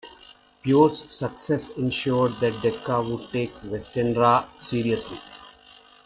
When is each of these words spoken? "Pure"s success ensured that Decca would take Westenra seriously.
"Pure"s 0.63 1.11
success 1.13 1.69
ensured 1.77 2.31
that 2.39 2.59
Decca 2.63 3.03
would 3.03 3.29
take 3.31 3.53
Westenra 3.63 4.47
seriously. 4.57 5.21